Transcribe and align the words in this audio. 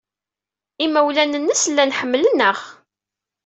Imawlan-nnes 0.85 1.63
llan 1.69 1.95
ḥemmlen-aɣ. 1.99 2.59